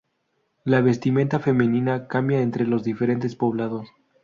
[0.65, 3.87] La vestimenta femenina cambia entre los diferentes poblados.